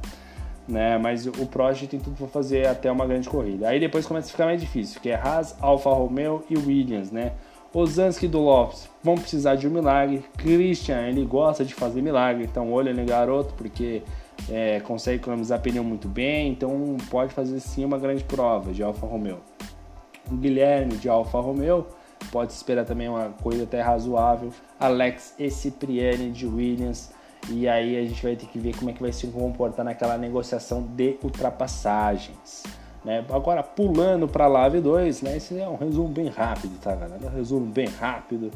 Né? 0.67 0.99
Mas 0.99 1.27
o 1.27 1.47
Prost 1.47 1.87
tem 1.87 1.99
tudo 1.99 2.17
para 2.17 2.27
fazer 2.27 2.67
até 2.67 2.91
uma 2.91 3.07
grande 3.07 3.29
corrida. 3.29 3.69
Aí 3.69 3.81
depois 3.81 4.05
começa 4.05 4.29
a 4.29 4.31
ficar 4.31 4.45
mais 4.45 4.61
difícil, 4.61 5.01
que 5.01 5.09
é 5.09 5.15
Haas, 5.15 5.57
Alfa 5.61 5.91
Romeo 5.91 6.45
e 6.51 6.57
Williams, 6.57 7.11
né? 7.11 7.33
Osansky 7.73 8.27
do 8.27 8.41
Lopes 8.41 8.89
vão 9.03 9.15
precisar 9.15 9.55
de 9.55 9.69
um 9.69 9.71
milagre. 9.71 10.25
Christian, 10.37 11.07
ele 11.07 11.25
gosta 11.25 11.65
de 11.65 11.75
fazer 11.75 12.03
milagre, 12.03 12.45
então 12.45 12.73
olha 12.73 12.93
no 12.93 13.05
garoto, 13.05 13.55
porque 13.55 14.03
é, 14.51 14.81
consegue 14.81 15.19
economizar 15.23 15.61
pneu 15.61 15.85
muito 15.85 16.09
bem, 16.09 16.51
então 16.51 16.97
pode 17.11 17.33
fazer 17.33 17.61
sim 17.61 17.85
uma 17.85 17.99
grande 17.99 18.25
prova 18.25 18.73
de 18.73 18.83
Alfa 18.83 19.07
Romeo. 19.07 19.39
O 20.31 20.37
Guilherme 20.37 20.97
de 20.97 21.09
Alfa 21.09 21.41
Romeo 21.41 21.87
pode 22.31 22.53
esperar 22.53 22.85
também 22.85 23.09
uma 23.09 23.31
corrida 23.43 23.65
até 23.65 23.81
razoável. 23.81 24.51
Alex 24.79 25.35
e 25.39 25.51
Cipriani 25.51 26.31
de 26.31 26.47
Williams. 26.47 27.11
E 27.49 27.69
aí 27.69 27.97
a 27.97 28.03
gente 28.03 28.23
vai 28.23 28.37
ter 28.37 28.47
que 28.47 28.59
ver 28.59 28.77
como 28.77 28.91
é 28.91 28.93
que 28.93 29.01
vai 29.01 29.13
se 29.13 29.27
comportar 29.29 29.85
naquela 29.85 30.19
negociação 30.19 30.83
de 30.83 31.17
ultrapassagens. 31.23 32.65
Né? 33.05 33.25
Agora, 33.31 33.63
pulando 33.63 34.27
para 34.27 34.45
a 34.45 34.49
Lave 34.49 34.81
2, 34.81 35.23
né? 35.23 35.37
esse 35.37 35.59
é 35.59 35.69
um 35.69 35.77
resumo 35.77 36.09
bem 36.09 36.29
rápido, 36.29 36.79
tá 36.81 36.95
galera? 36.95 37.21
Um 37.25 37.37
resumo 37.37 37.67
bem 37.67 37.87
rápido. 37.87 38.51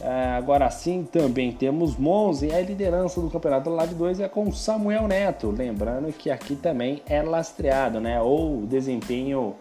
É, 0.00 0.36
agora 0.36 0.70
sim, 0.70 1.06
também 1.10 1.52
temos 1.52 1.96
Monza 1.96 2.46
e 2.46 2.54
a 2.54 2.60
liderança 2.60 3.20
do 3.20 3.28
campeonato 3.28 3.68
da 3.68 3.76
Live 3.76 3.94
2 3.94 4.20
é 4.20 4.28
com 4.28 4.50
Samuel 4.52 5.08
Neto. 5.08 5.50
Lembrando 5.50 6.12
que 6.12 6.30
aqui 6.30 6.56
também 6.56 7.02
é 7.06 7.22
lastreado, 7.22 8.00
né? 8.00 8.20
Ou 8.20 8.62
desempenho 8.66 9.56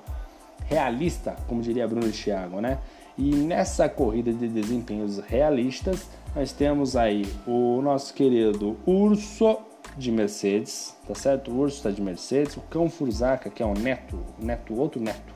realista, 0.67 1.35
como 1.47 1.61
diria 1.61 1.87
Bruno 1.87 2.11
Thiago, 2.11 2.59
né? 2.61 2.79
E 3.17 3.35
nessa 3.35 3.89
corrida 3.89 4.31
de 4.31 4.47
desempenhos 4.47 5.19
realistas, 5.19 6.07
nós 6.35 6.51
temos 6.51 6.95
aí 6.95 7.25
o 7.45 7.81
nosso 7.81 8.13
querido 8.13 8.77
Urso 8.85 9.57
de 9.97 10.11
Mercedes, 10.11 10.95
tá 11.07 11.13
certo? 11.13 11.51
O 11.51 11.57
Urso 11.57 11.77
está 11.77 11.91
de 11.91 12.01
Mercedes, 12.01 12.55
o 12.55 12.61
Cão 12.61 12.89
Furzaca, 12.89 13.49
que 13.49 13.61
é 13.61 13.65
o 13.65 13.73
Neto, 13.73 14.19
Neto, 14.39 14.73
outro 14.79 15.01
Neto, 15.01 15.33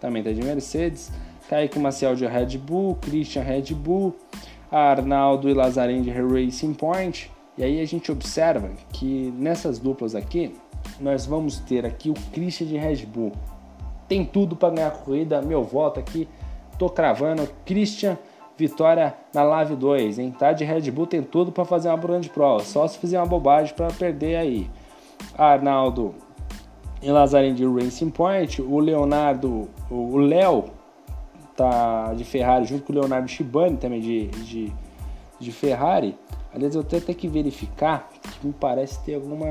também 0.00 0.20
está 0.20 0.32
de 0.32 0.42
Mercedes. 0.42 1.10
Kaique 1.48 1.78
Maciel 1.78 2.14
de 2.14 2.26
Red 2.26 2.58
Bull, 2.58 2.96
Christian 2.96 3.42
Red 3.42 3.74
Bull, 3.74 4.16
Arnaldo 4.70 5.48
e 5.48 5.54
Lazarin 5.54 6.02
de 6.02 6.10
Racing 6.10 6.74
Point. 6.74 7.30
E 7.56 7.62
aí 7.62 7.80
a 7.80 7.86
gente 7.86 8.10
observa 8.10 8.70
que 8.92 9.32
nessas 9.36 9.78
duplas 9.78 10.14
aqui, 10.14 10.54
nós 10.98 11.26
vamos 11.26 11.58
ter 11.60 11.84
aqui 11.86 12.10
o 12.10 12.14
Christian 12.32 12.66
de 12.66 12.76
Red 12.76 13.06
Bull. 13.06 13.32
Tem 14.08 14.24
tudo 14.24 14.54
para 14.56 14.74
ganhar 14.74 14.88
a 14.88 14.90
corrida, 14.90 15.40
meu 15.42 15.62
voto 15.62 15.98
aqui, 16.00 16.28
tô 16.78 16.88
cravando. 16.90 17.48
Christian 17.64 18.18
vitória 18.56 19.14
na 19.32 19.42
Lave 19.42 19.74
2, 19.74 20.18
hein? 20.18 20.34
Tá 20.38 20.52
de 20.52 20.64
Red 20.64 20.90
Bull 20.90 21.06
tem 21.06 21.22
tudo 21.22 21.50
para 21.50 21.64
fazer 21.64 21.88
uma 21.88 21.96
grande 21.96 22.30
prova, 22.30 22.62
só 22.62 22.86
se 22.86 22.98
fizer 22.98 23.18
uma 23.18 23.26
bobagem 23.26 23.74
para 23.74 23.88
perder 23.88 24.36
aí. 24.36 24.70
Arnaldo 25.36 26.14
e 27.02 27.10
Lazarin 27.10 27.54
de 27.54 27.64
Racing 27.66 28.10
Point, 28.10 28.62
o 28.62 28.78
Leonardo, 28.78 29.68
o 29.90 30.16
Léo 30.16 30.66
tá 31.56 32.12
de 32.14 32.24
Ferrari 32.24 32.64
junto 32.64 32.84
com 32.84 32.92
o 32.92 32.96
Leonardo 32.96 33.28
Shibani 33.28 33.76
também 33.76 34.00
de, 34.00 34.26
de, 34.26 34.72
de 35.38 35.52
Ferrari. 35.52 36.16
Aliás, 36.54 36.74
eu 36.74 36.82
até 36.82 37.00
tenho 37.00 37.18
que 37.18 37.26
verificar 37.26 38.08
que 38.40 38.46
me 38.46 38.52
parece 38.52 39.02
ter 39.04 39.14
alguma, 39.14 39.46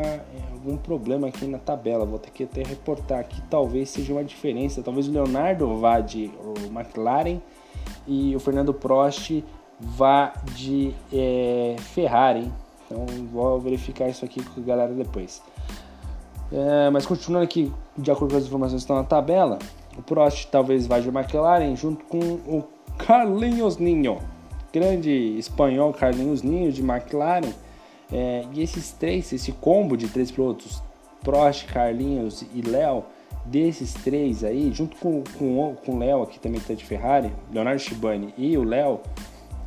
algum 0.53 0.77
problema 0.77 1.27
aqui 1.27 1.45
na 1.45 1.57
tabela. 1.57 2.05
Vou 2.05 2.17
ter 2.17 2.31
que 2.31 2.43
até 2.43 2.63
reportar 2.63 3.25
que 3.27 3.41
talvez 3.43 3.89
seja 3.89 4.13
uma 4.13 4.23
diferença. 4.23 4.81
Talvez 4.81 5.09
o 5.09 5.11
Leonardo 5.11 5.77
vá 5.77 5.99
de 5.99 6.31
McLaren 6.71 7.41
e 8.07 8.33
o 8.35 8.39
Fernando 8.39 8.73
Prost 8.73 9.43
vá 9.79 10.33
de 10.55 10.93
é, 11.11 11.75
Ferrari. 11.77 12.49
Então 12.85 13.05
vou 13.31 13.59
verificar 13.59 14.07
isso 14.07 14.23
aqui 14.23 14.41
com 14.41 14.61
a 14.61 14.63
galera 14.63 14.93
depois. 14.93 15.41
É, 16.51 16.89
mas 16.89 17.05
continuando 17.05 17.43
aqui, 17.43 17.71
de 17.97 18.11
acordo 18.11 18.31
com 18.31 18.37
as 18.37 18.45
informações 18.45 18.77
que 18.77 18.83
estão 18.83 18.95
na 18.95 19.03
tabela, 19.03 19.59
o 19.97 20.01
Prost 20.01 20.47
talvez 20.49 20.87
vá 20.87 20.99
de 20.99 21.09
McLaren 21.09 21.75
junto 21.75 22.05
com 22.05 22.19
o 22.19 22.63
Carlinhos 22.97 23.77
Ninho, 23.77 24.19
grande 24.73 25.37
espanhol 25.37 25.93
Carlinhos 25.93 26.41
Ninho 26.41 26.71
de 26.71 26.81
McLaren. 26.81 27.53
É, 28.11 28.43
e 28.51 28.61
esses 28.61 28.91
três, 28.91 29.31
esse 29.31 29.51
combo 29.51 29.95
de 29.95 30.07
três 30.07 30.31
pilotos, 30.31 30.81
Prost, 31.23 31.65
Carlinhos 31.67 32.43
e 32.53 32.61
Léo, 32.61 33.05
desses 33.45 33.93
três 33.93 34.43
aí, 34.43 34.71
junto 34.73 34.97
com, 34.97 35.23
com, 35.37 35.75
com 35.85 35.91
o 35.93 35.99
Léo 35.99 36.23
aqui 36.23 36.39
também 36.39 36.59
que 36.59 36.67
tá 36.67 36.73
de 36.73 36.83
Ferrari, 36.83 37.31
Leonardo 37.51 37.79
Shibani 37.79 38.33
e 38.37 38.57
o 38.57 38.63
Léo, 38.63 38.99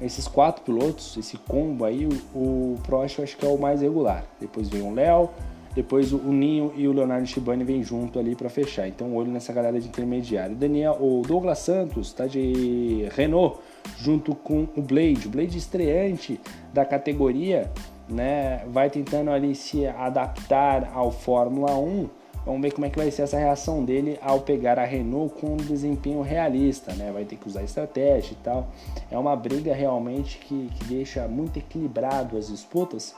esses 0.01 0.29
quatro 0.29 0.63
pilotos, 0.63 1.17
esse 1.17 1.39
combo 1.39 1.85
aí, 1.85 2.07
o, 2.07 2.39
o 2.39 2.79
Prost 2.87 3.19
eu 3.19 3.25
acho 3.25 3.37
que 3.37 3.47
é 3.47 3.49
o 3.49 3.59
mais 3.59 3.81
regular. 3.81 4.25
Depois 4.39 4.69
vem 4.69 4.83
o 4.83 4.95
Léo, 4.95 5.31
depois 5.75 6.13
o 6.13 6.19
Ninho 6.19 6.73
e 6.77 6.87
o 6.87 6.93
Leonardo 6.93 7.27
Shibani 7.27 7.65
vêm 7.65 7.83
junto 7.83 8.19
ali 8.19 8.35
para 8.35 8.49
fechar. 8.49 8.87
Então 8.87 9.15
olho 9.15 9.31
nessa 9.31 9.53
galera 9.53 9.81
de 9.81 9.89
intermediário. 9.89 10.55
Daniel, 10.55 10.99
o 11.01 11.23
Douglas 11.27 11.59
Santos 11.61 12.13
tá 12.13 12.27
de 12.27 13.09
Renault 13.15 13.59
junto 13.99 14.35
com 14.35 14.69
o 14.77 14.83
Blade, 14.83 15.27
o 15.27 15.31
Blade 15.31 15.57
estreante 15.57 16.41
da 16.73 16.85
categoria, 16.85 17.71
né? 18.09 18.65
Vai 18.69 18.91
tentando 18.91 19.31
ali 19.31 19.55
se 19.55 19.87
adaptar 19.87 20.91
ao 20.95 21.11
Fórmula 21.11 21.77
1. 21.77 22.09
Vamos 22.45 22.63
ver 22.63 22.73
como 22.73 22.87
é 22.87 22.91
que 22.91 22.99
vai 22.99 23.11
ser 23.11 23.23
essa 23.23 23.37
reação 23.37 23.85
dele 23.85 24.19
ao 24.23 24.41
pegar 24.41 24.79
a 24.79 24.85
Renault 24.85 25.35
com 25.41 25.55
um 25.55 25.57
desempenho 25.57 26.23
realista, 26.23 26.93
né? 26.93 27.11
Vai 27.13 27.25
ter 27.25 27.37
que 27.37 27.49
usar 27.49 27.63
estratégia 27.63 28.35
e 28.35 28.37
tal. 28.37 28.69
É 29.11 29.19
uma 29.19 29.35
briga 29.35 29.75
realmente 29.75 30.39
que, 30.39 30.71
que 30.79 30.85
deixa 30.85 31.27
muito 31.27 31.59
equilibrado 31.59 32.37
as 32.37 32.47
disputas. 32.47 33.17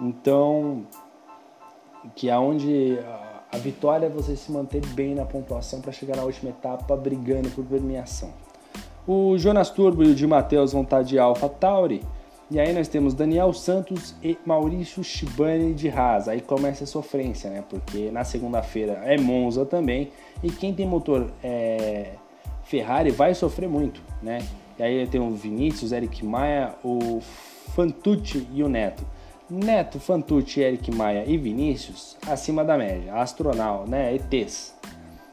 Então, 0.00 0.84
que 2.14 2.28
é 2.28 2.36
onde 2.36 2.98
a 3.52 3.58
vitória 3.58 4.06
é 4.06 4.08
você 4.08 4.36
se 4.36 4.50
manter 4.50 4.84
bem 4.88 5.14
na 5.14 5.24
pontuação 5.24 5.80
para 5.80 5.92
chegar 5.92 6.16
na 6.16 6.24
última 6.24 6.50
etapa 6.50 6.96
brigando 6.96 7.48
por 7.50 7.64
premiação. 7.64 8.30
O 9.06 9.38
Jonas 9.38 9.70
Turbo 9.70 10.02
e 10.02 10.10
o 10.10 10.14
Di 10.14 10.26
Matheus 10.26 10.72
vão 10.72 10.82
estar 10.82 11.02
de 11.02 11.18
Alpha 11.18 11.48
Tauri. 11.48 12.02
E 12.50 12.58
aí 12.58 12.72
nós 12.72 12.88
temos 12.88 13.14
Daniel 13.14 13.52
Santos 13.52 14.14
e 14.22 14.36
Maurício 14.44 15.02
Shibani 15.02 15.74
de 15.74 15.88
Haas. 15.88 16.28
Aí 16.28 16.40
começa 16.40 16.84
a 16.84 16.86
sofrência, 16.86 17.50
né? 17.50 17.64
Porque 17.68 18.10
na 18.10 18.24
segunda-feira 18.24 19.00
é 19.04 19.16
Monza 19.16 19.64
também. 19.64 20.10
E 20.42 20.50
quem 20.50 20.74
tem 20.74 20.86
motor 20.86 21.30
é, 21.42 22.12
Ferrari 22.64 23.10
vai 23.10 23.34
sofrer 23.34 23.68
muito, 23.68 24.00
né? 24.22 24.38
E 24.78 24.82
aí 24.82 25.06
tem 25.06 25.20
o 25.20 25.30
Vinícius, 25.30 25.92
Eric 25.92 26.24
Maia, 26.24 26.74
o 26.84 27.20
Fantucci 27.74 28.46
e 28.52 28.62
o 28.62 28.68
Neto. 28.68 29.04
Neto, 29.48 30.00
Fantucci, 30.00 30.60
Eric 30.60 30.90
Maia 30.92 31.24
e 31.26 31.38
Vinícius 31.38 32.16
acima 32.26 32.64
da 32.64 32.76
média, 32.76 33.14
astronal, 33.14 33.86
né, 33.86 34.14
ETs. 34.14 34.74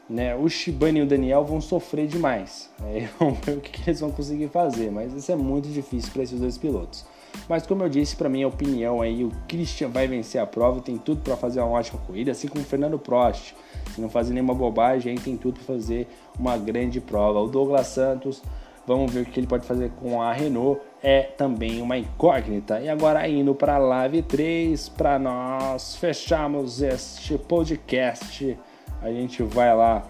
Né, 0.08 0.36
o 0.36 0.48
Shibani 0.48 1.00
e 1.00 1.02
o 1.02 1.06
Daniel 1.06 1.44
vão 1.44 1.60
sofrer 1.60 2.06
demais. 2.06 2.70
Aí 2.84 3.08
vamos 3.18 3.38
ver 3.40 3.58
o 3.58 3.60
que, 3.60 3.88
eles 3.88 4.00
vão 4.00 4.10
conseguir 4.10 4.48
fazer, 4.48 4.90
mas 4.90 5.12
isso 5.14 5.32
é 5.32 5.36
muito 5.36 5.68
difícil 5.68 6.12
para 6.12 6.22
esses 6.22 6.38
dois 6.38 6.58
pilotos. 6.58 7.04
Mas 7.48 7.66
como 7.66 7.82
eu 7.82 7.88
disse, 7.88 8.14
para 8.14 8.28
minha 8.28 8.46
opinião 8.46 9.02
aí, 9.02 9.24
o 9.24 9.30
Christian 9.48 9.88
vai 9.88 10.06
vencer 10.06 10.40
a 10.40 10.46
prova, 10.46 10.80
tem 10.80 10.96
tudo 10.96 11.20
para 11.20 11.36
fazer 11.36 11.60
uma 11.60 11.70
ótima 11.70 11.98
corrida, 12.06 12.30
assim 12.30 12.46
como 12.46 12.62
o 12.62 12.66
Fernando 12.66 12.96
Prost. 12.96 13.54
Se 13.92 14.00
não 14.00 14.08
fazer 14.08 14.32
nenhuma 14.34 14.54
bobagem, 14.54 15.12
aí 15.12 15.18
tem 15.18 15.36
tudo 15.36 15.54
para 15.54 15.74
fazer 15.74 16.06
uma 16.38 16.56
grande 16.56 17.00
prova. 17.00 17.40
O 17.40 17.48
Douglas 17.48 17.88
Santos 17.88 18.40
Vamos 18.86 19.12
ver 19.12 19.22
o 19.22 19.24
que 19.24 19.40
ele 19.40 19.46
pode 19.46 19.66
fazer 19.66 19.90
com 19.92 20.20
a 20.20 20.32
Renault. 20.32 20.80
É 21.02 21.22
também 21.22 21.80
uma 21.80 21.96
incógnita. 21.96 22.80
E 22.80 22.88
agora 22.88 23.26
indo 23.26 23.54
para 23.54 23.76
a 23.76 23.78
Live 23.78 24.22
3, 24.22 24.88
para 24.90 25.18
nós 25.18 25.96
fecharmos 25.96 26.82
este 26.82 27.38
podcast. 27.38 28.58
A 29.04 29.12
gente 29.12 29.42
vai 29.42 29.76
lá 29.76 30.02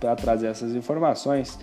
para 0.00 0.16
trazer 0.16 0.46
essas 0.46 0.74
informações. 0.74 1.58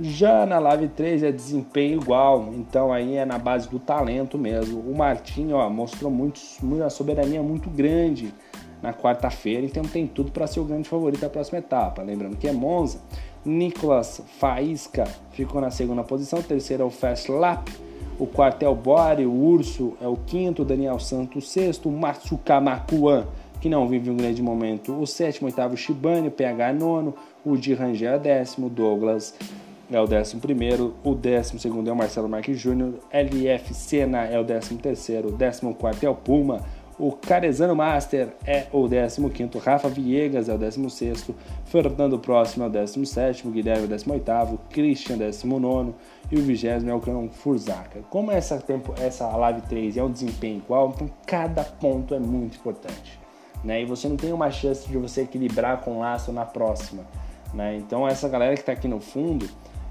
Já 0.00 0.46
na 0.46 0.58
Live 0.58 0.88
3 0.88 1.22
é 1.22 1.30
desempenho 1.30 2.00
igual, 2.00 2.48
então 2.54 2.90
aí 2.90 3.16
é 3.16 3.26
na 3.26 3.38
base 3.38 3.68
do 3.68 3.78
talento 3.78 4.38
mesmo. 4.38 4.80
O 4.80 4.96
Martinho 4.96 5.56
ó, 5.56 5.68
mostrou 5.68 6.10
muito, 6.10 6.40
uma 6.62 6.88
soberania 6.88 7.42
muito 7.42 7.68
grande 7.68 8.32
na 8.80 8.94
quarta-feira, 8.94 9.66
então 9.66 9.82
tem 9.82 10.06
tudo 10.06 10.32
para 10.32 10.46
ser 10.46 10.60
o 10.60 10.64
grande 10.64 10.88
favorito 10.88 11.20
da 11.20 11.28
próxima 11.28 11.58
etapa. 11.58 12.00
Lembrando 12.00 12.38
que 12.38 12.48
é 12.48 12.52
Monza. 12.52 13.00
Nicolas 13.44 14.22
Faísca 14.38 15.04
ficou 15.32 15.60
na 15.60 15.70
segunda 15.70 16.02
posição, 16.02 16.38
o 16.38 16.42
terceiro 16.42 16.82
é 16.82 16.86
o 16.86 16.90
Fast 16.90 17.30
Lap, 17.30 17.68
o 18.18 18.26
quarto 18.26 18.62
é 18.62 18.68
o 18.68 18.74
Bore, 18.74 19.26
o 19.26 19.32
Urso 19.32 19.92
é 20.00 20.08
o 20.08 20.16
quinto, 20.16 20.64
Daniel 20.64 20.98
Santos 20.98 21.44
o 21.44 21.46
sexto, 21.46 21.90
o 21.90 21.92
Márcio 21.92 22.38
Kamakuan, 22.38 23.26
que 23.62 23.68
não 23.68 23.86
vive 23.86 24.10
um 24.10 24.16
grande 24.16 24.42
momento, 24.42 24.92
o 25.00 25.06
sétimo, 25.06 25.46
oitavo, 25.46 25.76
Shibane, 25.76 26.26
o 26.26 26.30
PH 26.32 26.70
é 26.70 26.72
nono, 26.72 27.14
o 27.44 27.56
Di 27.56 27.74
Rangel 27.74 28.14
é 28.14 28.18
décimo, 28.18 28.68
Douglas 28.68 29.34
é 29.88 30.00
o 30.00 30.06
décimo 30.06 30.40
primeiro, 30.40 30.96
o 31.04 31.14
décimo 31.14 31.60
segundo 31.60 31.88
é 31.88 31.92
o 31.92 31.96
Marcelo 31.96 32.28
Marques 32.28 32.58
Júnior, 32.58 32.94
LF 33.12 33.72
Senna 33.72 34.24
é 34.24 34.36
o 34.36 34.42
décimo 34.42 34.80
terceiro, 34.80 35.28
o 35.28 35.32
décimo 35.32 35.72
quarto 35.76 36.02
é 36.02 36.10
o 36.10 36.14
Puma, 36.14 36.60
o 36.98 37.12
Carezano 37.12 37.76
Master 37.76 38.30
é 38.44 38.66
o 38.72 38.82
15º, 38.88 39.56
Rafa 39.60 39.88
Viegas 39.88 40.48
é 40.48 40.54
o 40.54 40.58
16º, 40.58 41.32
Fernando 41.64 42.18
Próximo 42.18 42.64
é 42.64 42.66
o 42.66 42.70
17º, 42.70 43.48
Guilherme 43.48 43.84
é 43.84 43.86
o 43.86 43.88
18º, 43.88 44.58
Christian 44.70 45.18
19 45.18 45.94
e 46.32 46.36
o 46.36 46.42
20 46.42 46.66
é 46.66 46.94
o 46.94 46.98
Cão 46.98 47.28
Furzaca. 47.30 48.00
Como 48.10 48.32
essa, 48.32 48.58
tempo, 48.58 48.92
essa 49.00 49.28
Live 49.36 49.60
3 49.68 49.98
é 49.98 50.02
um 50.02 50.10
desempenho 50.10 50.58
igual, 50.58 50.92
então 50.96 51.08
cada 51.24 51.62
ponto 51.62 52.12
é 52.12 52.18
muito 52.18 52.56
importante. 52.56 53.21
Né? 53.62 53.82
E 53.82 53.84
você 53.84 54.08
não 54.08 54.16
tem 54.16 54.32
uma 54.32 54.50
chance 54.50 54.88
de 54.88 54.96
você 54.98 55.22
equilibrar 55.22 55.80
com 55.80 56.00
laço 56.00 56.32
na 56.32 56.44
próxima. 56.44 57.04
Né? 57.54 57.76
Então 57.76 58.06
essa 58.06 58.28
galera 58.28 58.54
que 58.54 58.60
está 58.60 58.72
aqui 58.72 58.88
no 58.88 59.00
fundo, 59.00 59.48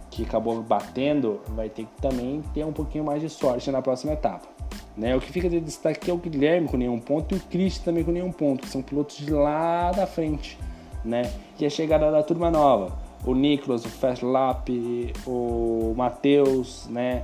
que 0.10 0.24
acabou 0.24 0.62
batendo, 0.62 1.40
vai 1.50 1.70
ter 1.70 1.86
que 1.86 2.02
também 2.02 2.42
ter 2.54 2.66
um 2.66 2.74
pouquinho 2.74 3.04
mais 3.04 3.22
de 3.22 3.30
sorte 3.30 3.72
na 3.72 3.82
próxima 3.82 4.14
etapa. 4.14 4.48
Né? 4.96 5.16
O 5.16 5.22
que 5.22 5.32
fica 5.32 5.50
de 5.50 5.60
destaque 5.60 6.12
é 6.12 6.14
o 6.14 6.18
Guilherme 6.18 6.68
com 6.68 6.78
nenhum 6.78 7.00
ponto 7.00 7.34
e 7.34 7.38
o 7.38 7.42
Christian 7.42 7.86
também 7.86 8.04
com 8.04 8.12
nenhum 8.12 8.32
ponto, 8.32 8.64
que 8.64 8.70
são 8.70 8.82
pilotos 8.82 9.18
de 9.18 9.32
lá 9.32 9.92
da 9.92 10.06
frente. 10.06 10.60
Né? 11.04 11.32
E 11.60 11.66
a 11.66 11.70
chegada 11.70 12.12
da 12.12 12.22
turma 12.22 12.52
nova, 12.52 12.98
o 13.26 13.34
Nicolas, 13.34 13.86
o 13.86 13.90
Fast 13.90 14.26
Lap, 14.26 14.70
o 15.26 15.94
Matheus, 15.96 16.88
né? 16.90 17.24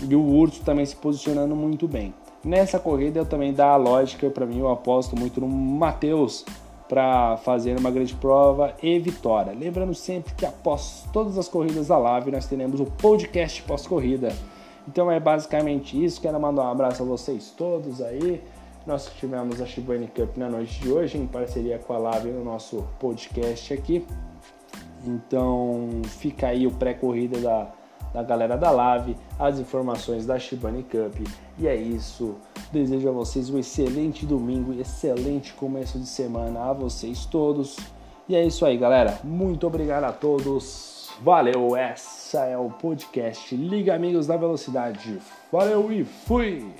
E 0.00 0.14
o 0.14 0.22
Urso 0.22 0.62
também 0.62 0.86
se 0.86 0.94
posicionando 0.96 1.56
muito 1.56 1.88
bem. 1.88 2.14
Nessa 2.44 2.78
corrida 2.78 3.20
eu 3.20 3.26
também 3.26 3.52
dá 3.52 3.68
a 3.68 3.76
lógica, 3.76 4.30
para 4.30 4.46
mim 4.46 4.58
eu 4.58 4.70
aposto 4.70 5.18
muito 5.18 5.40
no 5.40 5.48
Matheus 5.48 6.44
para 6.88 7.36
fazer 7.38 7.78
uma 7.78 7.90
grande 7.90 8.14
prova 8.14 8.74
e 8.82 8.98
vitória. 8.98 9.52
Lembrando 9.52 9.94
sempre 9.94 10.34
que 10.34 10.44
após 10.44 11.04
todas 11.12 11.38
as 11.38 11.48
corridas 11.48 11.88
da 11.88 11.98
Live 11.98 12.30
nós 12.30 12.46
teremos 12.46 12.80
o 12.80 12.86
podcast 12.86 13.62
pós-corrida 13.62 14.32
então 14.90 15.10
é 15.10 15.20
basicamente 15.20 16.02
isso. 16.02 16.20
Quero 16.20 16.40
mandar 16.40 16.64
um 16.64 16.70
abraço 16.70 17.02
a 17.02 17.06
vocês 17.06 17.52
todos 17.56 18.00
aí. 18.02 18.42
Nós 18.86 19.10
tivemos 19.18 19.60
a 19.60 19.66
Shibane 19.66 20.08
Cup 20.08 20.36
na 20.36 20.48
noite 20.48 20.80
de 20.80 20.90
hoje, 20.90 21.18
em 21.18 21.26
parceria 21.26 21.78
com 21.78 21.92
a 21.92 21.98
Lave 21.98 22.30
no 22.30 22.42
nosso 22.42 22.84
podcast 22.98 23.72
aqui. 23.72 24.04
Então 25.06 26.02
fica 26.04 26.48
aí 26.48 26.66
o 26.66 26.70
pré-corrida 26.72 27.38
da, 27.38 27.72
da 28.12 28.22
galera 28.22 28.56
da 28.56 28.70
Lave, 28.70 29.16
as 29.38 29.58
informações 29.58 30.26
da 30.26 30.38
Shibane 30.38 30.82
Cup. 30.82 31.26
E 31.58 31.66
é 31.66 31.74
isso. 31.74 32.36
Desejo 32.72 33.08
a 33.08 33.12
vocês 33.12 33.50
um 33.50 33.58
excelente 33.58 34.26
domingo, 34.26 34.72
excelente 34.72 35.52
começo 35.54 35.98
de 35.98 36.06
semana 36.06 36.70
a 36.70 36.72
vocês 36.72 37.24
todos. 37.26 37.76
E 38.28 38.36
é 38.36 38.44
isso 38.44 38.64
aí, 38.64 38.76
galera. 38.76 39.18
Muito 39.24 39.66
obrigado 39.66 40.04
a 40.04 40.12
todos. 40.12 41.10
Valeu, 41.22 41.76
essa 41.76 42.46
é 42.46 42.56
o 42.56 42.70
podcast 42.70 43.54
Liga 43.54 43.94
Amigos 43.94 44.26
da 44.26 44.36
Velocidade. 44.36 45.18
Valeu 45.52 45.92
e 45.92 46.04
fui! 46.04 46.72